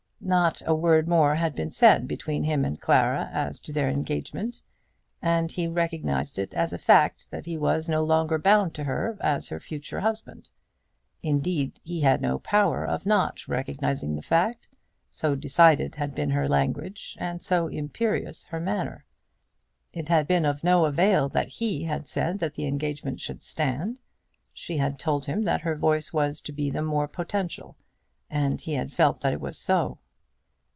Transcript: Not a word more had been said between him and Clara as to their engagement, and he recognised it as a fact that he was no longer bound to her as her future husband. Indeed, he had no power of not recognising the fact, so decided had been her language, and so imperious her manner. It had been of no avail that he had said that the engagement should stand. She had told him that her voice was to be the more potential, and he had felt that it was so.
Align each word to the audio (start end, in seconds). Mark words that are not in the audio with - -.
Not 0.23 0.61
a 0.67 0.75
word 0.75 1.07
more 1.07 1.33
had 1.33 1.55
been 1.55 1.71
said 1.71 2.07
between 2.07 2.43
him 2.43 2.63
and 2.63 2.79
Clara 2.79 3.31
as 3.33 3.59
to 3.61 3.73
their 3.73 3.89
engagement, 3.89 4.61
and 5.19 5.49
he 5.51 5.67
recognised 5.67 6.37
it 6.37 6.53
as 6.53 6.71
a 6.71 6.77
fact 6.77 7.31
that 7.31 7.47
he 7.47 7.57
was 7.57 7.89
no 7.89 8.03
longer 8.03 8.37
bound 8.37 8.75
to 8.75 8.83
her 8.83 9.17
as 9.21 9.47
her 9.49 9.59
future 9.59 9.99
husband. 10.01 10.51
Indeed, 11.23 11.79
he 11.83 12.01
had 12.01 12.21
no 12.21 12.37
power 12.37 12.85
of 12.85 13.03
not 13.03 13.47
recognising 13.47 14.15
the 14.15 14.21
fact, 14.21 14.67
so 15.09 15.35
decided 15.35 15.95
had 15.95 16.13
been 16.13 16.29
her 16.29 16.47
language, 16.47 17.17
and 17.19 17.41
so 17.41 17.67
imperious 17.67 18.43
her 18.45 18.59
manner. 18.59 19.05
It 19.91 20.07
had 20.07 20.27
been 20.27 20.45
of 20.45 20.63
no 20.63 20.85
avail 20.85 21.29
that 21.29 21.47
he 21.49 21.85
had 21.85 22.07
said 22.07 22.37
that 22.39 22.53
the 22.53 22.67
engagement 22.67 23.19
should 23.19 23.41
stand. 23.41 23.99
She 24.53 24.77
had 24.77 24.99
told 24.99 25.25
him 25.25 25.41
that 25.45 25.61
her 25.61 25.75
voice 25.75 26.13
was 26.13 26.39
to 26.41 26.51
be 26.51 26.69
the 26.69 26.83
more 26.83 27.07
potential, 27.07 27.75
and 28.29 28.61
he 28.61 28.75
had 28.75 28.93
felt 28.93 29.21
that 29.21 29.33
it 29.33 29.41
was 29.41 29.57
so. 29.57 29.97